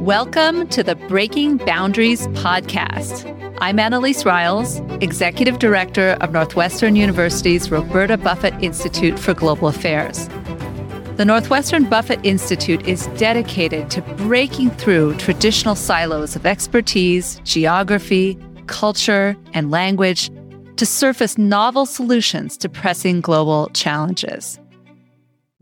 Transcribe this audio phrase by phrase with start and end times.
[0.00, 3.26] Welcome to the Breaking Boundaries podcast.
[3.60, 10.28] I'm Annelise Riles, Executive Director of Northwestern University's Roberta Buffett Institute for Global Affairs.
[11.16, 18.38] The Northwestern Buffett Institute is dedicated to breaking through traditional silos of expertise, geography,
[18.68, 20.30] culture, and language
[20.76, 24.59] to surface novel solutions to pressing global challenges.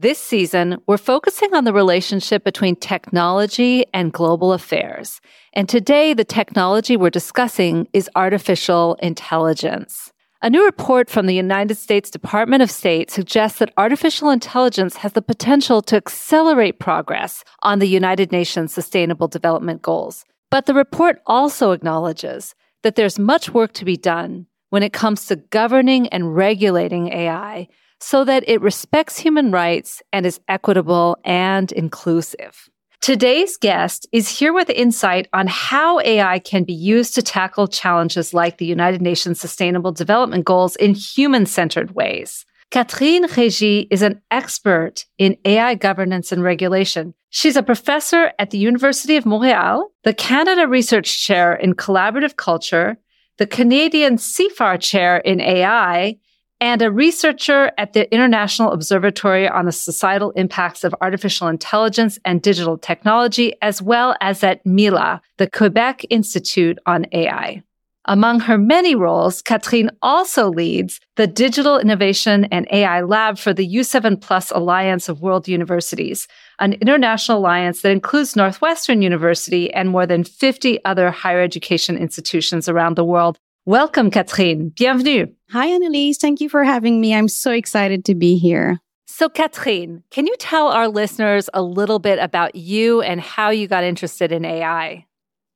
[0.00, 5.20] This season, we're focusing on the relationship between technology and global affairs.
[5.54, 10.12] And today, the technology we're discussing is artificial intelligence.
[10.40, 15.14] A new report from the United States Department of State suggests that artificial intelligence has
[15.14, 20.24] the potential to accelerate progress on the United Nations Sustainable Development Goals.
[20.48, 22.54] But the report also acknowledges
[22.84, 27.66] that there's much work to be done when it comes to governing and regulating AI
[28.00, 32.68] so that it respects human rights and is equitable and inclusive.
[33.00, 38.34] Today's guest is here with insight on how AI can be used to tackle challenges
[38.34, 42.44] like the United Nations Sustainable Development Goals in human centered ways.
[42.70, 47.14] Catherine Régis is an expert in AI governance and regulation.
[47.30, 52.98] She's a professor at the University of Montreal, the Canada Research Chair in Collaborative Culture,
[53.38, 56.18] the Canadian CIFAR Chair in AI,
[56.60, 62.42] and a researcher at the International Observatory on the Societal Impacts of Artificial Intelligence and
[62.42, 67.62] Digital Technology, as well as at MILA, the Quebec Institute on AI.
[68.08, 73.68] Among her many roles, Catherine also leads the Digital Innovation and AI Lab for the
[73.68, 76.26] U7 Plus Alliance of World Universities,
[76.58, 82.66] an international alliance that includes Northwestern University and more than 50 other higher education institutions
[82.66, 83.38] around the world,
[83.68, 84.70] Welcome, Catherine.
[84.70, 85.26] Bienvenue.
[85.50, 86.16] Hi, Annelise.
[86.16, 87.14] Thank you for having me.
[87.14, 88.78] I'm so excited to be here.
[89.06, 93.68] So, Catherine, can you tell our listeners a little bit about you and how you
[93.68, 95.04] got interested in AI?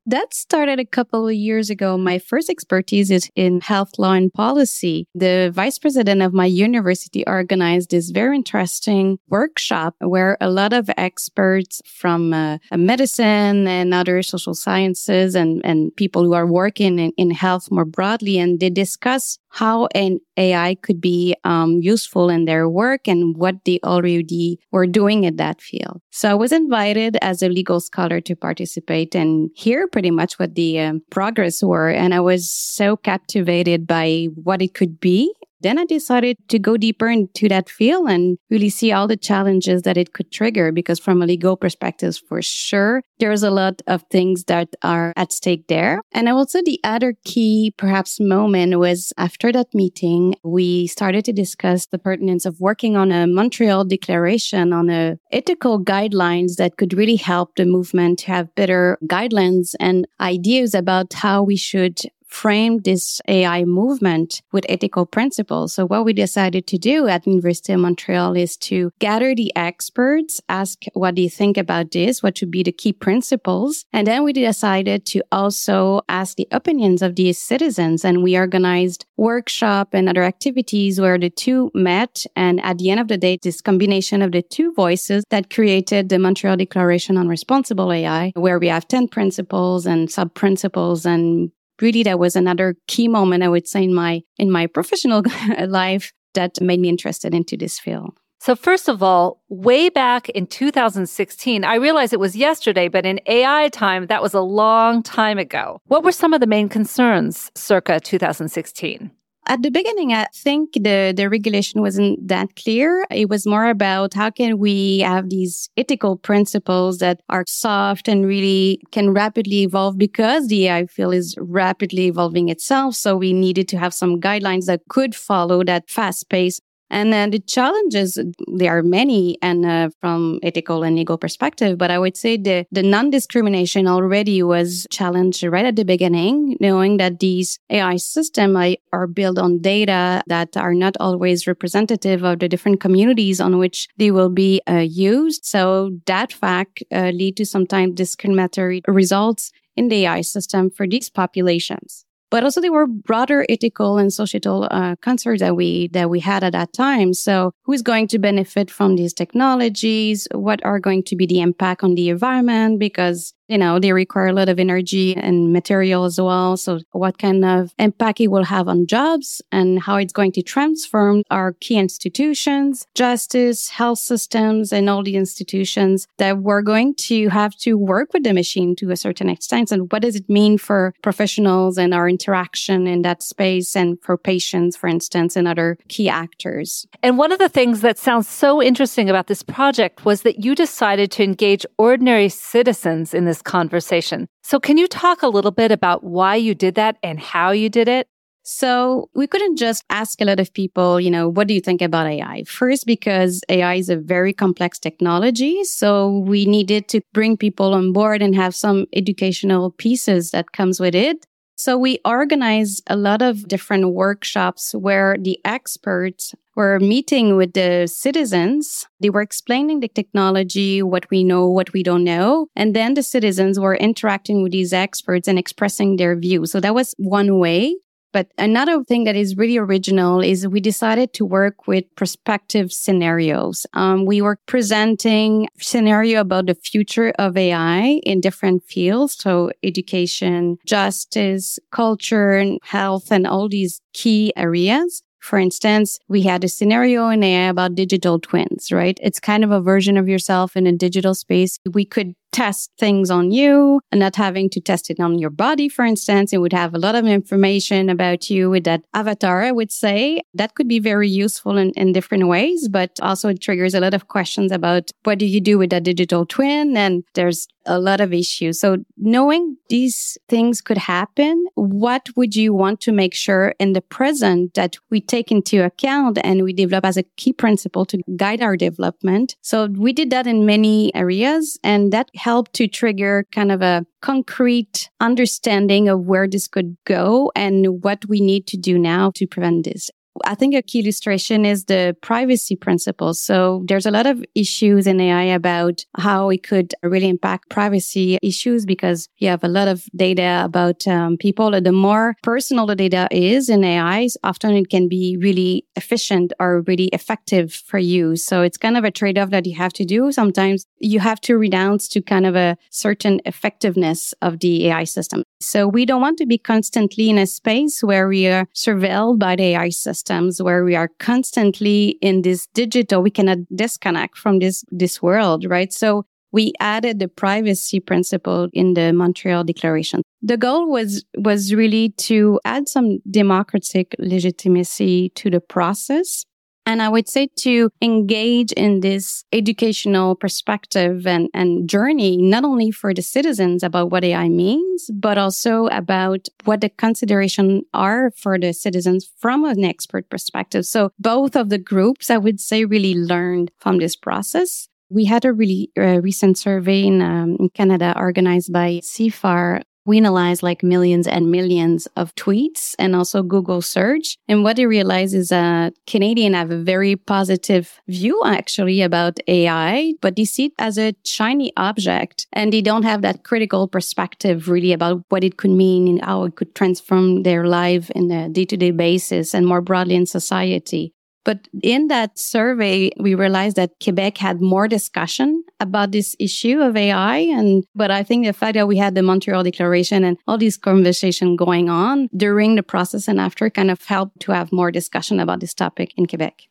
[0.05, 1.97] That started a couple of years ago.
[1.97, 5.07] My first expertise is in health law and policy.
[5.15, 10.91] The vice president of my university organized this very interesting workshop where a lot of
[10.97, 17.13] experts from uh, medicine and other social sciences and, and people who are working in,
[17.17, 22.47] in health more broadly, and they discuss how an AI could be um, useful in
[22.47, 26.01] their work and what they already were doing in that field.
[26.11, 30.55] So I was invited as a legal scholar to participate and hear pretty much what
[30.55, 31.91] the um, progress were.
[31.91, 36.77] And I was so captivated by what it could be then I decided to go
[36.77, 40.73] deeper into that field and really see all the challenges that it could trigger.
[40.73, 45.33] Because from a legal perspective, for sure, there's a lot of things that are at
[45.33, 46.03] stake there.
[46.13, 51.87] And also the other key perhaps moment was after that meeting, we started to discuss
[51.87, 57.17] the pertinence of working on a Montreal declaration on a ethical guidelines that could really
[57.17, 62.01] help the movement to have better guidelines and ideas about how we should
[62.33, 65.75] frame this AI movement with ethical principles.
[65.75, 70.41] So what we decided to do at University of Montreal is to gather the experts,
[70.49, 72.23] ask what do you think about this?
[72.23, 73.85] What should be the key principles?
[73.93, 79.05] And then we decided to also ask the opinions of these citizens and we organized
[79.17, 82.25] workshop and other activities where the two met.
[82.35, 86.09] And at the end of the day, this combination of the two voices that created
[86.09, 91.51] the Montreal Declaration on Responsible AI, where we have 10 principles and sub principles and
[91.83, 95.23] really that was another key moment I would say in my in my professional
[95.67, 98.17] life that made me interested into this field.
[98.41, 103.21] So first of all, way back in 2016, I realize it was yesterday, but in
[103.27, 105.81] AI time, that was a long time ago.
[105.87, 109.13] What were some of the main concerns circa 2016?
[109.49, 113.05] At the beginning, I think the, the regulation wasn't that clear.
[113.11, 118.25] It was more about how can we have these ethical principles that are soft and
[118.25, 122.95] really can rapidly evolve because the AI field is rapidly evolving itself.
[122.95, 126.61] So we needed to have some guidelines that could follow that fast pace
[126.93, 131.91] and then the challenges, there are many and uh, from ethical and legal perspective, but
[131.91, 137.19] I would say the, the non-discrimination already was challenged right at the beginning, knowing that
[137.19, 142.81] these AI systems are built on data that are not always representative of the different
[142.81, 145.47] communities on which they will be uh, used.
[145.47, 151.09] So that fact uh, lead to sometimes discriminatory results in the AI system for these
[151.09, 156.19] populations but also there were broader ethical and societal uh, concerns that we that we
[156.19, 157.13] had at that time.
[157.13, 160.27] So, who is going to benefit from these technologies?
[160.33, 162.79] What are going to be the impact on the environment?
[162.79, 166.57] Because you know, they require a lot of energy and material as well.
[166.57, 170.43] So what kind of impact it will have on jobs and how it's going to
[170.43, 177.29] transform our key institutions, justice, health systems, and all the institutions that we're going to
[177.29, 179.71] have to work with the machine to a certain extent.
[179.73, 184.17] And what does it mean for professionals and our interaction in that space and for
[184.17, 186.87] patients, for instance, and other key actors?
[187.03, 190.55] And one of the things that sounds so interesting about this project was that you
[190.55, 194.27] decided to engage ordinary citizens in this conversation.
[194.43, 197.71] So, can you talk a little bit about why you did that and how you
[197.71, 198.09] did it?
[198.45, 201.81] So we couldn't just ask a lot of people, you know, what do you think
[201.81, 202.43] about AI?
[202.45, 205.63] First, because AI is a very complex technology.
[205.63, 210.81] So we needed to bring people on board and have some educational pieces that comes
[210.81, 211.25] with it.
[211.57, 217.87] So we organized a lot of different workshops where the experts were meeting with the
[217.87, 218.87] citizens.
[219.01, 222.49] They were explaining the technology, what we know, what we don't know.
[222.57, 226.53] And then the citizens were interacting with these experts and expressing their views.
[226.53, 227.77] So that was one way.
[228.13, 233.67] But another thing that is really original is we decided to work with prospective scenarios.
[233.73, 239.17] Um, we were presenting scenario about the future of AI in different fields.
[239.19, 245.03] So education, justice, culture, and health, and all these key areas.
[245.23, 248.99] For instance, we had a scenario in AI about digital twins, right?
[249.01, 251.61] It's kind of a version of yourself in a digital space.
[251.73, 255.69] We could test things on you and not having to test it on your body,
[255.69, 256.33] for instance.
[256.33, 260.23] It would have a lot of information about you with that avatar, I would say.
[260.35, 263.95] That could be very useful in, in different ways, but also it triggers a lot
[263.95, 266.77] of questions about what do you do with that digital twin?
[266.77, 268.61] And there's a lot of issues.
[268.61, 273.81] So knowing these things could happen, what would you want to make sure in the
[273.81, 278.43] present that we take into account and we develop as a key principle to guide
[278.43, 279.37] our development?
[279.43, 283.85] So we did that in many areas and that help to trigger kind of a
[284.01, 289.27] concrete understanding of where this could go and what we need to do now to
[289.27, 289.91] prevent this.
[290.25, 293.21] I think a key illustration is the privacy principles.
[293.21, 298.19] So there's a lot of issues in AI about how it could really impact privacy
[298.23, 301.51] issues because you have a lot of data about um, people.
[301.61, 306.63] The more personal the data is in AI, often it can be really efficient or
[306.67, 308.17] really effective for you.
[308.17, 310.13] So it's kind of a trade off that you have to do.
[310.13, 315.23] Sometimes you have to renounce to kind of a certain effectiveness of the AI system.
[315.41, 319.37] So we don't want to be constantly in a space where we are surveilled by
[319.37, 324.65] the AI systems, where we are constantly in this digital, we cannot disconnect from this,
[324.71, 325.73] this world, right?
[325.73, 330.03] So we added the privacy principle in the Montreal Declaration.
[330.23, 336.25] The goal was, was really to add some democratic legitimacy to the process
[336.65, 342.71] and I would say to engage in this educational perspective and, and journey, not only
[342.71, 348.39] for the citizens about what AI means, but also about what the consideration are for
[348.39, 350.65] the citizens from an expert perspective.
[350.65, 354.69] So both of the groups, I would say, really learned from this process.
[354.89, 359.99] We had a really uh, recent survey in, um, in Canada organized by CIFAR we
[359.99, 364.17] analyze like millions and millions of tweets and also Google search.
[364.29, 369.95] And what they realize is that Canadians have a very positive view actually about AI,
[370.01, 374.49] but they see it as a shiny object and they don't have that critical perspective
[374.49, 378.29] really about what it could mean and how it could transform their life in a
[378.29, 380.95] day to day basis and more broadly in society.
[381.25, 386.77] But in that survey, we realized that Quebec had more discussion about this issue of
[386.77, 387.19] AI.
[387.19, 390.57] And, but I think the fact that we had the Montreal Declaration and all these
[390.57, 395.21] conversation going on during the process and after kind of helped to have more discussion
[395.21, 396.43] about this topic in Quebec.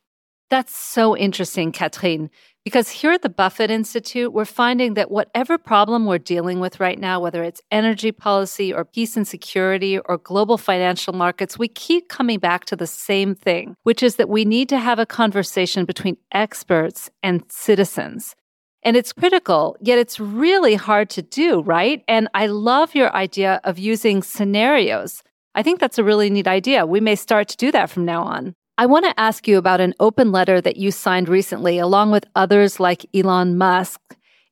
[0.48, 2.28] That's so interesting, Catherine.
[2.64, 6.98] Because here at the Buffett Institute, we're finding that whatever problem we're dealing with right
[6.98, 12.08] now, whether it's energy policy or peace and security or global financial markets, we keep
[12.08, 15.84] coming back to the same thing, which is that we need to have a conversation
[15.84, 18.36] between experts and citizens.
[18.84, 22.04] And it's critical, yet it's really hard to do, right?
[22.06, 25.24] And I love your idea of using scenarios.
[25.56, 26.86] I think that's a really neat idea.
[26.86, 28.54] We may start to do that from now on.
[28.78, 32.24] I want to ask you about an open letter that you signed recently, along with
[32.34, 34.00] others like Elon Musk,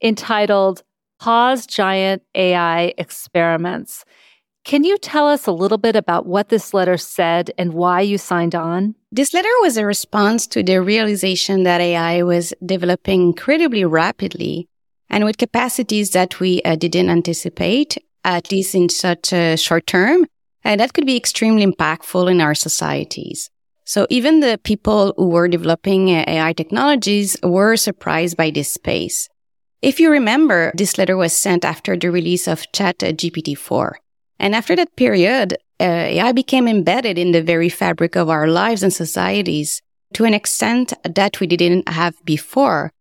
[0.02, 0.82] entitled
[1.18, 4.04] Pause Giant AI Experiments.
[4.64, 8.18] Can you tell us a little bit about what this letter said and why you
[8.18, 8.94] signed on?
[9.10, 14.68] This letter was a response to the realization that AI was developing incredibly rapidly
[15.08, 20.26] and with capacities that we uh, didn't anticipate, at least in such a short term,
[20.62, 23.50] and that could be extremely impactful in our societies.
[23.90, 29.28] So even the people who were developing AI technologies were surprised by this space.
[29.82, 33.94] If you remember, this letter was sent after the release of Chat GPT-4.
[34.38, 38.84] And after that period, uh, AI became embedded in the very fabric of our lives
[38.84, 39.82] and societies
[40.14, 42.92] to an extent that we didn't have before.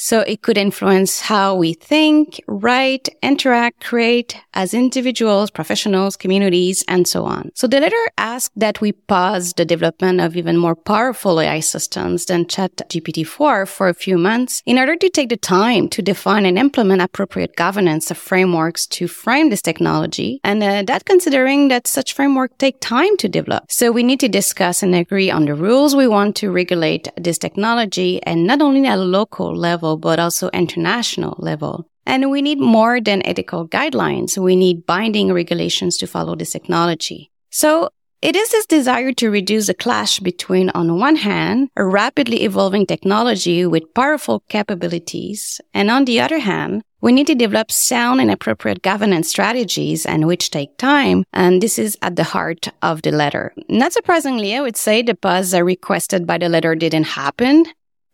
[0.00, 7.06] So it could influence how we think, write, interact, create as individuals, professionals, communities, and
[7.06, 7.50] so on.
[7.54, 12.26] So the letter asked that we pause the development of even more powerful AI systems
[12.26, 16.56] than ChatGPT-4 for a few months in order to take the time to define and
[16.56, 20.40] implement appropriate governance of frameworks to frame this technology.
[20.44, 23.64] And uh, that considering that such framework take time to develop.
[23.68, 27.38] So we need to discuss and agree on the rules we want to regulate this
[27.38, 31.88] technology and not only at a local level, level, but also international level.
[32.06, 34.38] And we need more than ethical guidelines.
[34.38, 37.30] We need binding regulations to follow this technology.
[37.50, 37.90] So
[38.20, 42.86] it is this desire to reduce the clash between, on one hand, a rapidly evolving
[42.86, 48.28] technology with powerful capabilities, and on the other hand, we need to develop sound and
[48.28, 51.22] appropriate governance strategies and which take time.
[51.32, 53.52] And this is at the heart of the letter.
[53.68, 57.66] Not surprisingly, I would say the pause requested by the letter didn't happen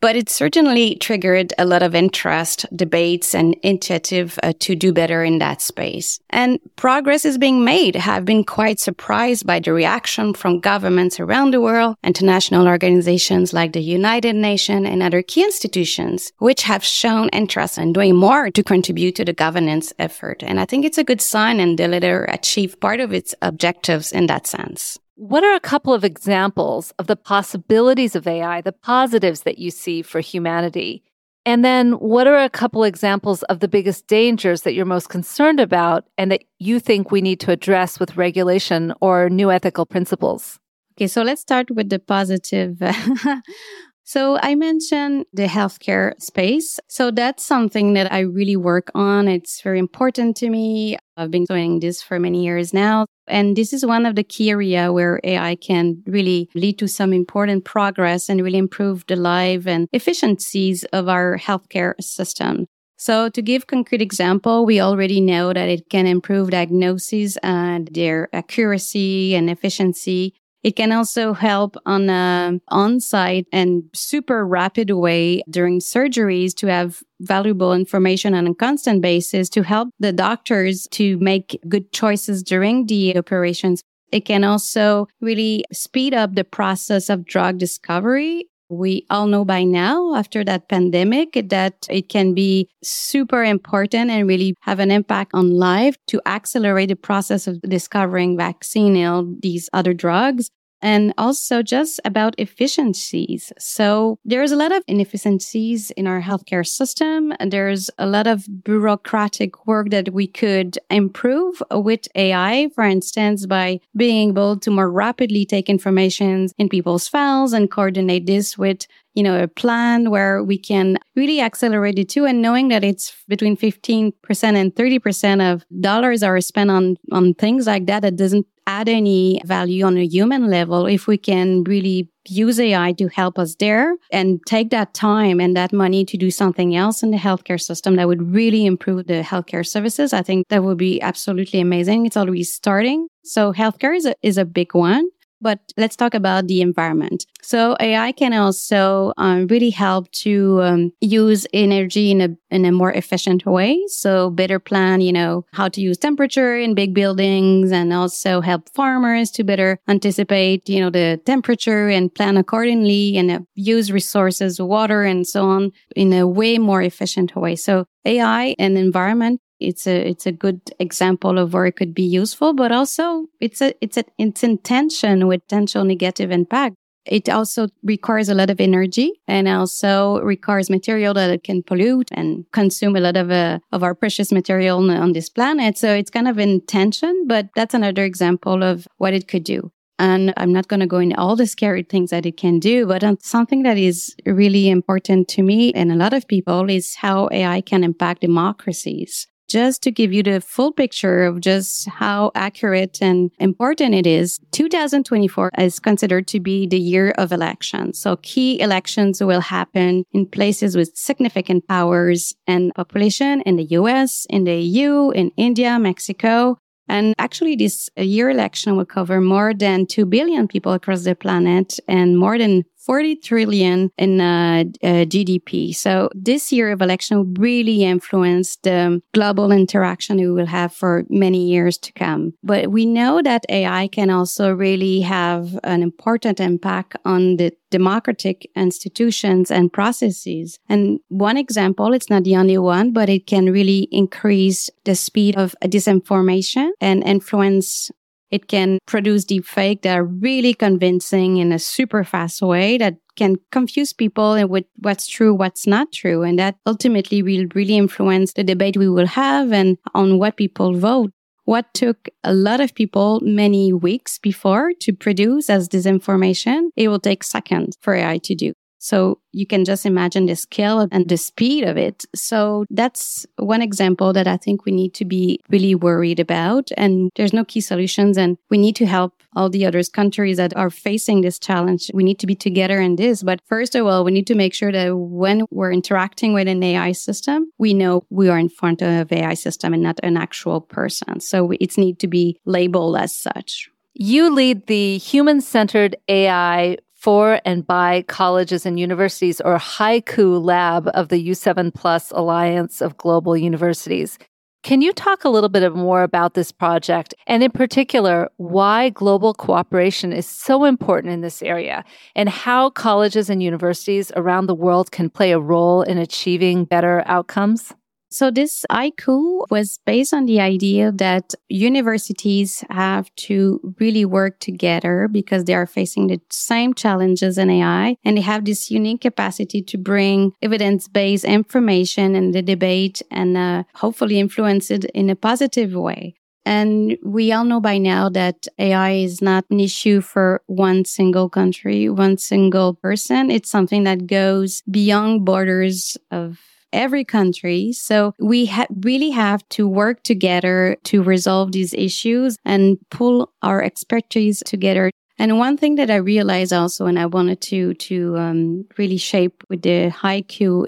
[0.05, 5.25] but it certainly triggered a lot of interest, debates, and initiative uh, to do better
[5.25, 6.21] in that space.
[6.29, 7.97] And progress is being made.
[7.97, 13.55] I have been quite surprised by the reaction from governments around the world, international organizations
[13.55, 18.51] like the United Nations and other key institutions, which have shown interest in doing more
[18.51, 20.43] to contribute to the governance effort.
[20.43, 24.13] And I think it's a good sign and the letter achieved part of its objectives
[24.13, 24.99] in that sense.
[25.17, 29.71] What are a couple of examples of the possibilities of AI, the positives that you
[29.71, 31.05] see for humanity?
[31.47, 35.61] And then what are a couple examples of the biggest dangers that you're most concerned
[35.61, 40.59] about and that you think we need to address with regulation or new ethical principles?
[40.97, 42.83] Okay, so let's start with the positive
[44.07, 46.79] So I mentioned the healthcare space.
[46.89, 49.29] So that's something that I really work on.
[49.29, 50.99] It's very important to me.
[51.17, 53.07] I've been doing this for many years now.
[53.27, 57.15] And this is one of the key area where AI can really lead to some
[57.15, 62.67] important progress and really improve the life and efficiencies of our healthcare system.
[62.99, 68.29] So to give concrete example, we already know that it can improve diagnosis and their
[68.35, 75.79] accuracy and efficiency it can also help on a on-site and super rapid way during
[75.79, 81.61] surgeries to have valuable information on a constant basis to help the doctors to make
[81.69, 83.83] good choices during the operations.
[84.11, 89.63] It can also really speed up the process of drug discovery we all know by
[89.63, 95.33] now after that pandemic that it can be super important and really have an impact
[95.35, 98.97] on life to accelerate the process of discovering vaccine
[99.41, 100.51] these other drugs
[100.85, 103.53] and also just about efficiencies.
[103.59, 107.33] So there's a lot of inefficiencies in our healthcare system.
[107.41, 113.47] And there's a lot of bureaucratic work that we could improve with AI, for instance,
[113.47, 118.87] by being able to more rapidly take information in people's files and coordinate this with
[119.15, 122.27] you know, a plan where we can really accelerate it too.
[122.27, 127.67] And knowing that it's between 15% and 30% of dollars are spent on, on things
[127.67, 130.87] like that, that doesn't add any value on a human level.
[130.87, 135.57] If we can really use AI to help us there and take that time and
[135.57, 139.23] that money to do something else in the healthcare system that would really improve the
[139.23, 142.07] healthcare services, I think that would be absolutely amazing.
[142.07, 143.09] It's already starting.
[143.23, 145.09] So healthcare is a, is a big one.
[145.45, 147.27] But let's talk about the environment.
[147.43, 152.73] So AI can also um, really help to um, use energy in a in a
[152.73, 153.79] more efficient way.
[153.89, 158.71] So better plan, you know, how to use temperature in big buildings, and also help
[158.75, 164.61] farmers to better anticipate, you know, the temperature and plan accordingly, and uh, use resources,
[164.61, 167.55] water, and so on in a way more efficient way.
[167.57, 172.03] So AI and environment it's a it's a good example of where it could be
[172.03, 176.77] useful, but also it's a it's a it's intention with potential negative impact.
[177.07, 182.09] It also requires a lot of energy and also requires material that it can pollute
[182.13, 185.77] and consume a lot of uh, of our precious material on, on this planet.
[185.77, 189.71] So it's kind of intention, but that's another example of what it could do.
[189.99, 192.87] And I'm not going to go into all the scary things that it can do,
[192.87, 197.29] but something that is really important to me and a lot of people is how
[197.31, 202.99] AI can impact democracies just to give you the full picture of just how accurate
[203.01, 208.01] and important it is, 2024 is considered to be the year of elections.
[208.01, 214.27] So key elections will happen in places with significant powers and population in the US,
[214.29, 216.59] in the EU, in India, Mexico.
[216.89, 221.79] And actually, this year election will cover more than 2 billion people across the planet
[221.87, 225.75] and more than 40 trillion in uh, uh, GDP.
[225.75, 231.49] So this year of election really influenced the global interaction we will have for many
[231.49, 232.35] years to come.
[232.43, 238.49] But we know that AI can also really have an important impact on the democratic
[238.55, 240.59] institutions and processes.
[240.69, 245.37] And one example, it's not the only one, but it can really increase the speed
[245.37, 247.91] of disinformation and influence
[248.35, 252.97] it can produce deep fake that are really convincing in a super fast way that
[253.15, 256.25] can confuse people with what's true, what's not true.
[256.25, 260.77] And that ultimately will really influence the debate we will have and on what people
[260.77, 261.13] vote.
[261.45, 266.99] What took a lot of people many weeks before to produce as disinformation, it will
[266.99, 268.53] take seconds for AI to do.
[268.85, 272.05] So you can just imagine the scale and the speed of it.
[272.15, 276.69] So that's one example that I think we need to be really worried about.
[276.77, 278.19] And there's no key solutions.
[278.19, 281.91] And we need to help all the other countries that are facing this challenge.
[281.95, 283.23] We need to be together in this.
[283.23, 286.63] But first of all, we need to make sure that when we're interacting with an
[286.63, 290.61] AI system, we know we are in front of AI system and not an actual
[290.61, 291.21] person.
[291.21, 293.71] So it needs to be labeled as such.
[293.95, 300.89] You lead the human centered AI for and by colleges and universities, or HAICU Lab
[300.95, 304.19] of the U7 Plus Alliance of Global Universities.
[304.63, 309.35] Can you talk a little bit more about this project and, in particular, why global
[309.35, 311.85] cooperation is so important in this area
[312.17, 317.03] and how colleges and universities around the world can play a role in achieving better
[317.05, 317.75] outcomes?
[318.15, 325.09] So this HAICU was based on the idea that universities have to really work together
[325.11, 329.63] because they are facing the same challenges in AI and they have this unique capacity
[329.63, 335.75] to bring evidence-based information in the debate and uh, hopefully influence it in a positive
[335.75, 336.15] way.
[336.47, 341.29] And we all know by now that AI is not an issue for one single
[341.29, 343.33] country, one single person.
[343.33, 346.39] It's something that goes beyond borders of
[346.75, 347.73] every country.
[347.73, 353.63] So we ha- really have to work together to resolve these issues and pull our
[353.63, 358.65] expertise together and one thing that I realized also, and I wanted to to um,
[358.77, 359.93] really shape with the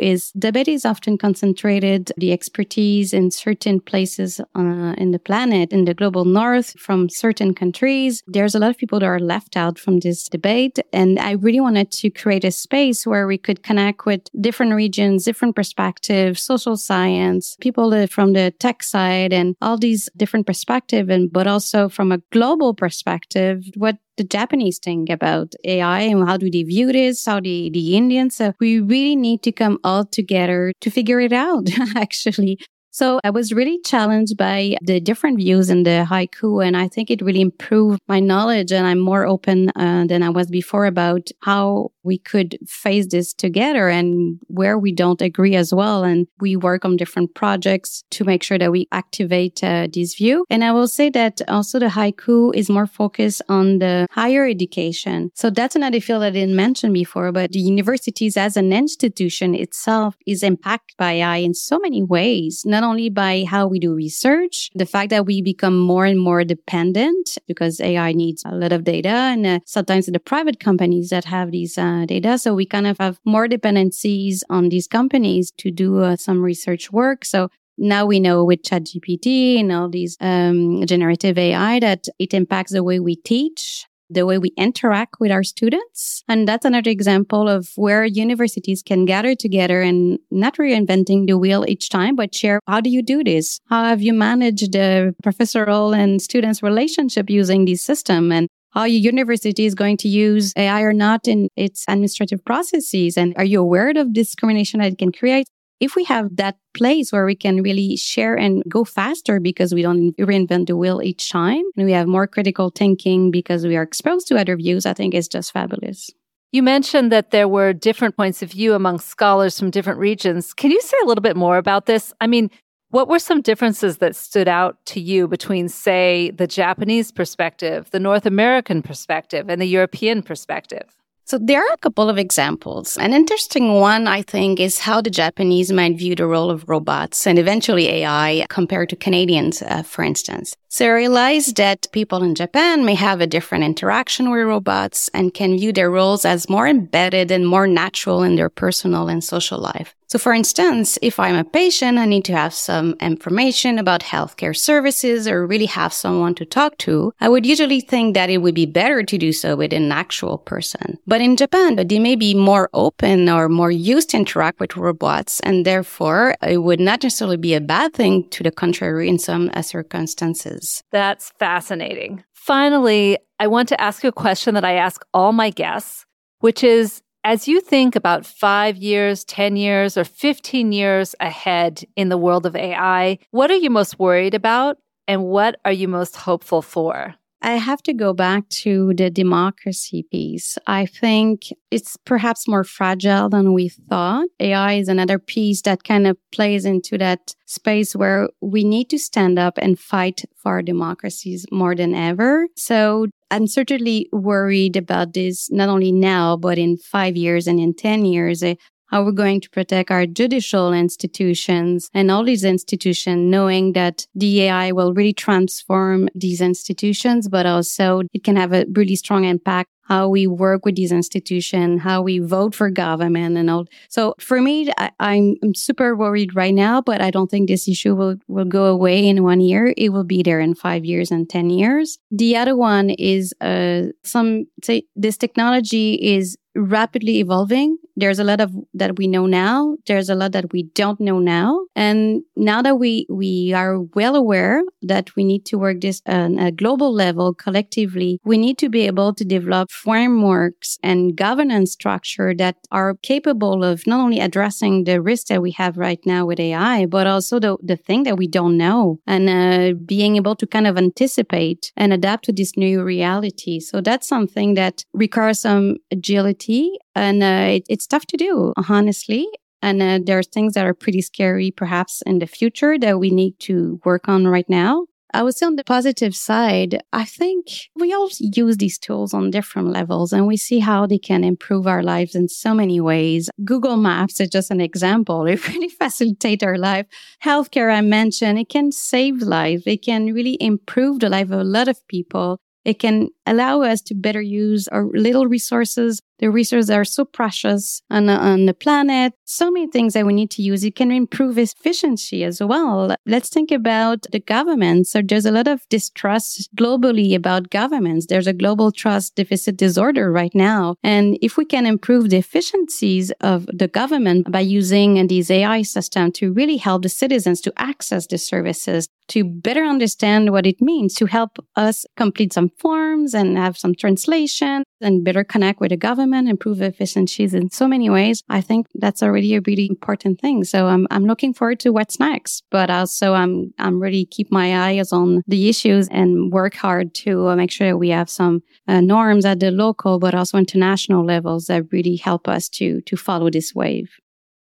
[0.00, 5.85] is debate is often concentrated the expertise in certain places uh, in the planet, in
[5.85, 8.22] the global north, from certain countries.
[8.28, 11.61] There's a lot of people that are left out from this debate, and I really
[11.61, 16.76] wanted to create a space where we could connect with different regions, different perspectives, social
[16.76, 22.12] science, people from the tech side, and all these different perspectives, and but also from
[22.12, 27.24] a global perspective, what the Japanese think about AI and how do they view this,
[27.24, 28.37] how the, the Indians.
[28.37, 32.59] So we really need to come all together to figure it out, actually.
[32.96, 37.11] So I was really challenged by the different views in the HAICU, And I think
[37.11, 38.72] it really improved my knowledge.
[38.72, 43.35] And I'm more open uh, than I was before about how we could face this
[43.35, 46.05] together and where we don't agree as well.
[46.05, 50.47] And we work on different projects to make sure that we activate uh, this view.
[50.49, 55.31] And I will say that also the HAICU is more focused on the higher education.
[55.35, 60.16] So that's another field I didn't mention before, but the universities as an institution itself
[60.27, 64.71] is impacted by AI in so many ways, not only by how we do research,
[64.75, 68.85] the fact that we become more and more dependent because AI needs a lot of
[68.85, 72.38] data and uh, sometimes the private companies that have these uh, data.
[72.38, 76.92] So we kind of have more dependencies on these companies to do uh, some research
[76.92, 77.24] work.
[77.24, 82.72] So now we know with ChatGPT and all these um, generative AI that it impacts
[82.72, 86.22] the way we teach, the way we interact with our students.
[86.28, 91.64] And that's another example of where universities can gather together and not reinventing the wheel
[91.66, 93.61] each time, but share how do you do this?
[93.68, 98.32] How have you managed the professorial and students relationship using this system?
[98.32, 103.16] And how your university is going to use AI or not in its administrative processes.
[103.16, 105.48] And are you aware of discrimination that it can create?
[105.80, 109.80] If we have that place where we can really share and go faster because we
[109.80, 113.82] don't reinvent the wheel each time and we have more critical thinking because we are
[113.82, 116.10] exposed to other views, I think is just fabulous.
[116.52, 120.54] You mentioned that there were different points of view among scholars from different regions.
[120.54, 122.12] Can you say a little bit more about this?
[122.20, 122.50] I mean,
[122.90, 128.01] what were some differences that stood out to you between, say, the Japanese perspective, the
[128.01, 130.96] North American perspective, and the European perspective?
[131.29, 132.96] So there are a couple of examples.
[132.99, 137.27] An interesting one, I think, is how the Japanese might view the role of robots
[137.27, 140.57] and eventually AI compared to Canadians, uh, for instance.
[140.68, 145.35] So I realized that people in Japan may have a different interaction with robots and
[145.35, 149.59] can view their roles as more embedded and more natural in their personal and social
[149.59, 149.95] life.
[150.09, 154.57] So for instance, if I'm a patient, I need to have some information about healthcare
[154.57, 157.12] services or really have someone to talk to.
[157.21, 160.38] I would usually think that it would be better to do so with an actual
[160.38, 160.99] person.
[161.07, 165.40] But in Japan, they may be more open or more used to interact with robots
[165.40, 169.51] and therefore it would not necessarily be a bad thing to the contrary in some
[169.55, 170.83] uh, circumstances.
[170.92, 172.25] That's fascinating.
[172.33, 176.07] Finally, I want to ask you a question that I ask all my guests,
[176.38, 182.08] which is as you think about five years, 10 years, or 15 years ahead in
[182.08, 184.76] the world of AI, what are you most worried about
[185.08, 187.16] and what are you most hopeful for?
[187.42, 190.56] I have to go back to the democracy piece.
[190.68, 194.28] I think it's perhaps more fragile than we thought.
[194.38, 198.98] AI is another piece that kind of plays into that space where we need to
[198.98, 202.46] stand up and fight for our democracies more than ever.
[202.56, 207.74] So I'm certainly worried about this not only now, but in five years and in
[207.74, 208.54] 10 years eh,
[208.86, 214.42] how we're going to protect our judicial institutions and all these institutions, knowing that the
[214.42, 219.70] AI will really transform these institutions, but also it can have a really strong impact
[219.88, 223.66] how we work with these institutions, how we vote for government and all.
[223.88, 227.94] So for me, I, am super worried right now, but I don't think this issue
[227.94, 229.72] will, will go away in one year.
[229.77, 231.99] It will be there in five years and 10 years.
[232.11, 237.77] The other one is, uh, some say this technology is rapidly evolving.
[237.97, 239.77] There's a lot of that we know now.
[239.87, 241.66] There's a lot that we don't know now.
[241.75, 246.38] And now that we, we are well aware that we need to work this on
[246.38, 252.35] a global level collectively, we need to be able to develop frameworks and governance structure
[252.35, 256.40] that are capable of not only addressing the risks that we have right now with
[256.40, 260.47] AI, but also the, the thing that we don't know and uh, being able to
[260.47, 263.61] kind of anticipate and adapt to this new reality.
[263.61, 266.45] So that's something that requires some agility
[266.94, 269.28] and uh, it, it's tough to do, honestly.
[269.62, 273.11] And uh, there are things that are pretty scary, perhaps in the future, that we
[273.11, 274.87] need to work on right now.
[275.14, 279.30] I would say on the positive side, I think we all use these tools on
[279.30, 283.30] different levels and we see how they can improve our lives in so many ways.
[283.42, 285.24] Google Maps is just an example.
[285.37, 286.87] It really facilitates our life.
[287.24, 289.62] Healthcare, I mentioned, it can save lives.
[289.66, 292.38] It can really improve the life of a lot of people.
[292.66, 297.83] It can allow us to better use our little resources the resources are so precious
[297.90, 299.12] on, on the planet.
[299.24, 300.64] So many things that we need to use.
[300.64, 302.94] It can improve efficiency as well.
[303.07, 304.87] Let's think about the government.
[304.87, 308.07] So there's a lot of distrust globally about governments.
[308.07, 310.76] There's a global trust deficit disorder right now.
[310.83, 316.18] And if we can improve the efficiencies of the government by using these AI systems
[316.18, 320.94] to really help the citizens to access the services, to better understand what it means,
[320.94, 325.76] to help us complete some forms and have some translation and better connect with the
[325.76, 328.23] government government, improve efficiencies in so many ways.
[328.29, 330.45] I think that's already a really important thing.
[330.45, 334.69] So I'm, I'm looking forward to what's next, but also I'm, I'm really keep my
[334.69, 339.25] eyes on the issues and work hard to make sure we have some uh, norms
[339.25, 343.53] at the local, but also international levels that really help us to, to follow this
[343.55, 343.90] wave.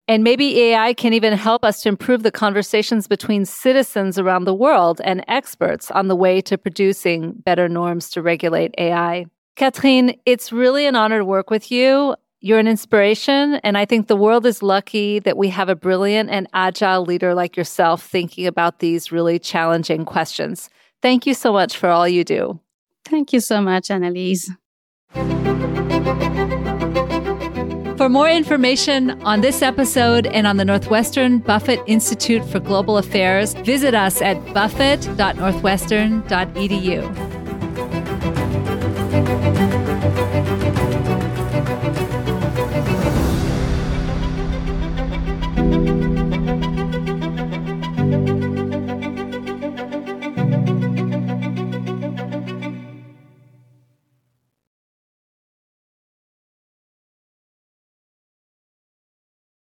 [0.09, 4.55] And maybe AI can even help us to improve the conversations between citizens around the
[4.55, 9.27] world and experts on the way to producing better norms to regulate AI.
[9.57, 12.15] Catherine, it's really an honor to work with you.
[12.41, 16.29] You're an inspiration, and I think the world is lucky that we have a brilliant
[16.29, 20.69] and agile leader like yourself thinking about these really challenging questions.
[21.01, 22.61] Thank you so much for all you do.
[23.07, 24.51] Thank you so much, Annelise.
[27.97, 33.55] For more information on this episode and on the Northwestern Buffett Institute for Global Affairs,
[33.55, 37.36] visit us at buffett.northwestern.edu.
[39.17, 39.96] Música